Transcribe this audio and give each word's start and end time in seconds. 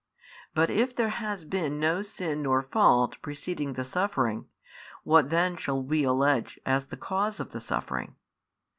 But 0.55 0.71
if 0.71 0.95
there 0.95 1.09
has 1.09 1.45
been 1.45 1.79
no 1.79 2.01
sin 2.01 2.41
nor 2.41 2.63
fault 2.63 3.21
preceding 3.21 3.73
the 3.73 3.83
suffering, 3.83 4.47
what 5.03 5.29
then 5.29 5.55
shall 5.55 5.79
we 5.79 6.05
allege 6.05 6.59
as 6.65 6.87
the 6.87 6.97
cause 6.97 7.39
of 7.39 7.51
the 7.51 7.61
suffering? 7.61 8.15